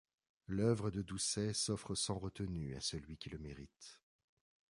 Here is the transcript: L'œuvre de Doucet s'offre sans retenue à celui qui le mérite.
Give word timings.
L'œuvre 0.47 0.89
de 0.89 1.03
Doucet 1.03 1.53
s'offre 1.53 1.93
sans 1.93 2.17
retenue 2.17 2.75
à 2.75 2.81
celui 2.81 3.17
qui 3.17 3.29
le 3.29 3.37
mérite. 3.37 4.01